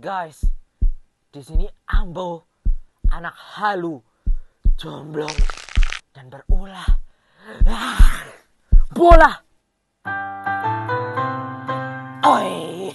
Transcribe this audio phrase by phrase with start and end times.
[0.00, 0.48] guys,
[1.28, 2.48] di sini Ambo,
[3.12, 4.00] anak halu,
[4.80, 5.36] jomblong,
[6.16, 6.88] dan berulah.
[7.68, 8.24] Ah,
[8.96, 9.32] bola.
[12.24, 12.56] Oi.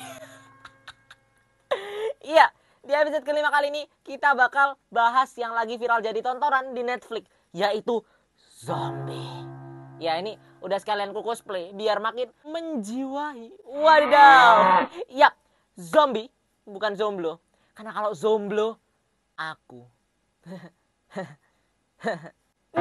[2.26, 2.50] Iya,
[2.82, 7.30] di episode kelima kali ini kita bakal bahas yang lagi viral jadi tontonan di Netflix,
[7.54, 8.02] yaitu
[8.66, 9.46] zombie.
[10.02, 10.34] Ya ini
[10.66, 13.54] udah sekalian ku cosplay biar makin menjiwai.
[13.62, 14.90] Wadidaw.
[15.14, 15.38] Yap,
[15.78, 16.34] zombie
[16.66, 17.38] bukan zomblo.
[17.78, 18.82] Karena kalau zomblo
[19.38, 19.86] aku.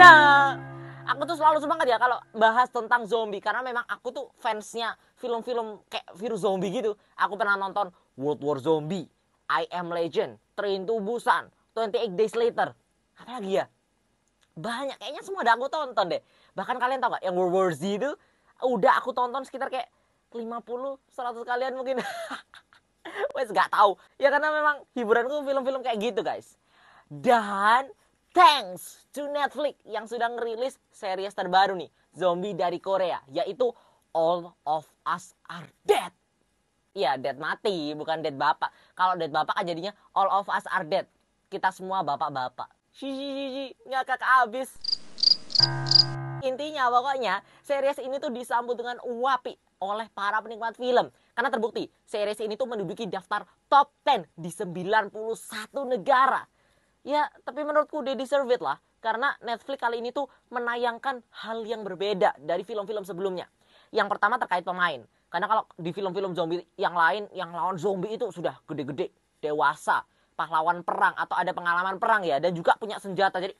[0.00, 0.56] nah,
[1.08, 5.80] aku tuh selalu semangat ya kalau bahas tentang zombie karena memang aku tuh fansnya film-film
[5.88, 6.96] kayak virus zombie gitu.
[7.20, 9.06] Aku pernah nonton World War Zombie,
[9.50, 12.72] I Am Legend, Train to Busan, 28 Days Later.
[13.18, 13.66] Apalagi ya?
[14.54, 16.22] Banyak, kayaknya semua udah aku tonton deh.
[16.54, 18.10] Bahkan kalian tau gak yang World War Z itu
[18.62, 19.90] udah aku tonton sekitar kayak
[20.30, 20.46] 50,
[21.10, 21.98] 100 kalian mungkin.
[23.44, 24.00] Wes gak tahu.
[24.16, 26.56] Ya karena memang hiburanku film-film kayak gitu guys.
[27.12, 27.92] Dan
[28.32, 31.92] thanks to Netflix yang sudah ngerilis series terbaru nih.
[32.16, 33.20] Zombie dari Korea.
[33.28, 33.68] Yaitu
[34.16, 36.08] All of Us Are Dead.
[36.94, 38.70] Iya, dead mati, bukan dead bapak.
[38.94, 41.10] Kalau dead bapak kan jadinya all of us are dead.
[41.50, 42.70] Kita semua bapak-bapak.
[42.94, 44.78] Shishi, ngakak abis.
[46.46, 51.10] Intinya pokoknya, series ini tuh disambut dengan uapi oleh para penikmat film.
[51.34, 55.10] Karena terbukti, series ini tuh menduduki daftar top 10 di 91
[55.90, 56.46] negara.
[57.02, 58.78] Ya, tapi menurutku they deserve it lah.
[59.02, 63.50] Karena Netflix kali ini tuh menayangkan hal yang berbeda dari film-film sebelumnya.
[63.92, 65.04] Yang pertama terkait pemain.
[65.28, 69.10] Karena kalau di film-film zombie yang lain, yang lawan zombie itu sudah gede-gede,
[69.42, 70.06] dewasa,
[70.38, 73.42] pahlawan perang atau ada pengalaman perang ya, dan juga punya senjata.
[73.42, 73.58] Jadi,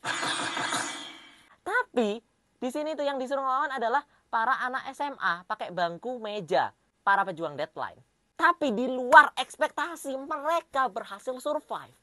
[1.67, 2.23] tapi
[2.63, 6.71] di sini tuh yang disuruh lawan adalah para anak SMA pakai bangku meja,
[7.05, 8.01] para pejuang deadline.
[8.35, 11.95] Tapi di luar ekspektasi mereka berhasil survive.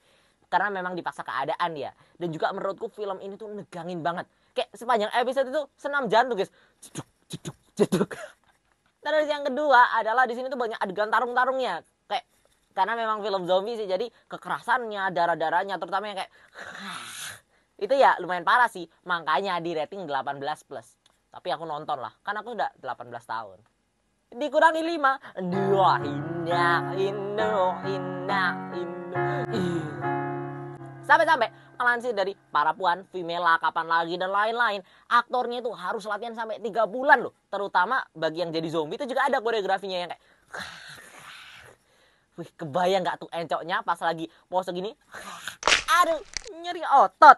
[0.47, 1.91] Karena memang dipaksa keadaan ya.
[2.15, 4.29] Dan juga menurutku film ini tuh negangin banget.
[4.55, 6.51] Kayak sepanjang episode itu senam jantung guys.
[6.79, 8.11] Jeduk, jeduk, jeduk.
[9.03, 11.81] Terus yang kedua adalah di sini tuh banyak adegan tarung-tarungnya.
[12.07, 12.25] Kayak
[12.71, 16.31] karena memang film zombie sih jadi kekerasannya, darah-darahnya terutama yang kayak
[17.85, 18.85] itu ya lumayan parah sih.
[19.07, 20.99] Makanya di rating 18 plus.
[21.31, 23.70] Tapi aku nonton lah, kan aku udah 18 tahun.
[24.31, 25.43] Dikurangi 5.
[25.51, 29.27] Dua inna, inno, inna, inno.
[31.03, 34.79] Sampai-sampai melansir dari para puan, Vimela, kapan lagi dan lain-lain.
[35.11, 37.35] Aktornya itu harus latihan sampai 3 bulan loh.
[37.51, 40.23] Terutama bagi yang jadi zombie itu juga ada koreografinya yang kayak
[42.39, 44.95] Wih, kebayang gak tuh encoknya pas lagi pose gini?
[45.99, 46.23] Aduh,
[46.63, 47.35] nyeri otot.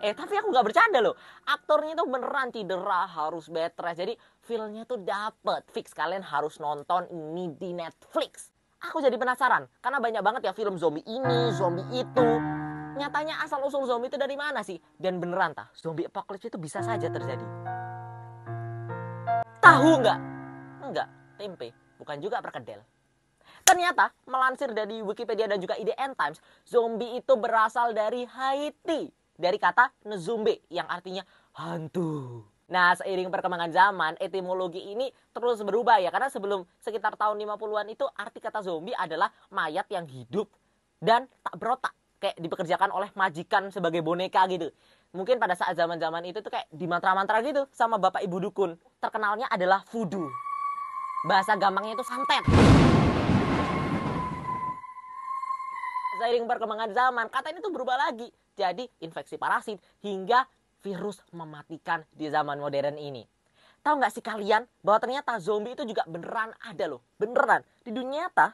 [0.00, 1.12] Eh, tapi aku gak bercanda loh.
[1.44, 4.00] Aktornya tuh beneran cedera, harus bed rest.
[4.00, 5.68] Jadi, feelnya tuh dapet.
[5.76, 8.48] Fix, kalian harus nonton ini di Netflix.
[8.80, 12.28] Aku jadi penasaran, karena banyak banget ya film zombie ini, zombie itu.
[12.96, 14.80] Nyatanya asal-usul zombie itu dari mana sih?
[14.96, 17.44] Dan beneran tah, zombie apocalypse itu bisa saja terjadi.
[19.60, 20.18] Tahu nggak?
[20.80, 21.76] Enggak, tempe.
[22.00, 22.80] Bukan juga perkedel.
[23.68, 29.19] Ternyata, melansir dari Wikipedia dan juga IDN Times, zombie itu berasal dari Haiti.
[29.40, 31.24] Dari kata nezumbe, yang artinya
[31.56, 32.44] hantu.
[32.70, 36.12] Nah, seiring perkembangan zaman, etimologi ini terus berubah ya.
[36.12, 40.46] Karena sebelum sekitar tahun 50-an itu arti kata zombie adalah mayat yang hidup
[41.00, 41.96] dan tak berotak.
[42.20, 44.68] Kayak dipekerjakan oleh majikan sebagai boneka gitu.
[45.16, 48.76] Mungkin pada saat zaman-zaman itu tuh kayak di mantra-mantra gitu sama bapak ibu dukun.
[49.00, 50.28] Terkenalnya adalah voodoo.
[51.24, 52.44] Bahasa gampangnya itu santet.
[56.20, 58.28] Seiring perkembangan zaman, kata ini tuh berubah lagi.
[58.52, 60.44] Jadi infeksi parasit hingga
[60.84, 63.24] virus mematikan di zaman modern ini.
[63.80, 68.28] Tahu nggak sih kalian bahwa ternyata zombie itu juga beneran ada loh, beneran di dunia
[68.28, 68.52] nyata.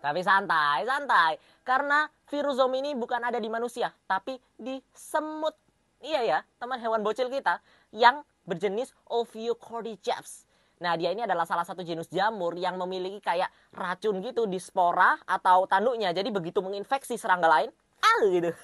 [0.00, 1.32] Tapi santai, santai.
[1.68, 5.52] Karena virus zombie ini bukan ada di manusia, tapi di semut.
[6.00, 7.60] Iya ya, teman hewan bocil kita
[7.92, 10.48] yang berjenis Ophiocordyceps.
[10.78, 15.18] Nah, dia ini adalah salah satu jenis jamur yang memiliki kayak racun gitu di spora
[15.26, 16.14] atau tanduknya.
[16.14, 18.54] Jadi begitu menginfeksi serangga lain, ah gitu.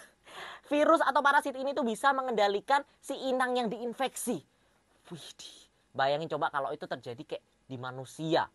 [0.70, 4.40] Virus atau parasit ini tuh bisa mengendalikan si inang yang diinfeksi.
[5.12, 5.28] Wih,
[5.92, 8.48] bayangin coba kalau itu terjadi kayak di manusia.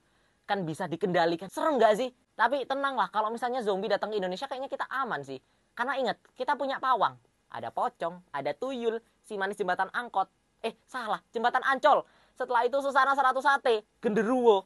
[0.49, 1.51] Kan bisa dikendalikan.
[1.51, 2.09] Serem nggak sih?
[2.39, 5.37] Tapi tenanglah, kalau misalnya zombie datang ke Indonesia kayaknya kita aman sih.
[5.75, 7.19] Karena ingat, kita punya pawang.
[7.51, 10.31] Ada pocong, ada tuyul, si manis jembatan angkot.
[10.59, 12.03] Eh, salah, jembatan ancol.
[12.35, 14.63] Setelah itu Susana 100 sate, genderuwo.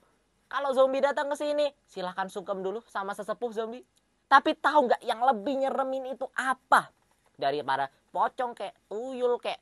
[0.49, 3.81] Kalau zombie datang ke sini, silahkan sungkem dulu sama sesepuh zombie.
[4.29, 6.89] Tapi tahu nggak yang lebih nyeremin itu apa?
[7.33, 9.59] dari para pocong kayak tuyul kayak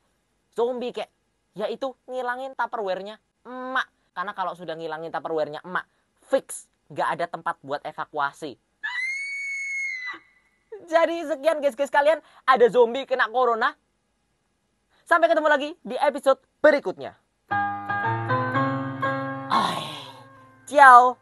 [0.52, 1.08] zombie kayak
[1.52, 3.88] yaitu ngilangin tupperware-nya emak.
[4.12, 5.88] Karena kalau sudah ngilangin tupperware-nya emak
[6.28, 6.68] fix.
[6.92, 8.56] Nggak ada tempat buat evakuasi.
[10.92, 12.20] Jadi sekian guys guys kalian.
[12.44, 13.72] Ada zombie kena corona
[15.06, 17.18] sampai ketemu lagi di episode berikutnya.
[20.72, 21.21] Ciao